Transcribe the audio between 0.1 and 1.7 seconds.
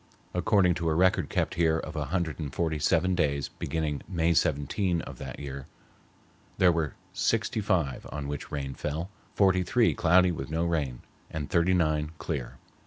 According to a record kept